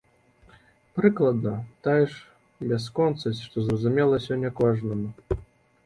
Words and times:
Прыкладна 0.99 1.53
тая 1.87 2.05
ж 2.15 2.67
бясконцасць, 2.73 3.45
што 3.47 3.57
зразумела 3.69 4.15
сёння 4.29 4.49
кожнаму. 4.63 5.43